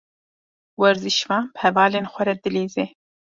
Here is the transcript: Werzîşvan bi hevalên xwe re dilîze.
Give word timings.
Werzîşvan 0.79 1.43
bi 1.53 1.57
hevalên 1.61 2.05
xwe 2.13 2.21
re 2.27 2.35
dilîze. 2.43 2.85